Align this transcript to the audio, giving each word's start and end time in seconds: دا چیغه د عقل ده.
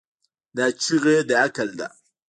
دا 0.57 0.65
چیغه 0.81 1.15
د 1.27 1.31
عقل 1.43 1.69
ده. 1.79 1.87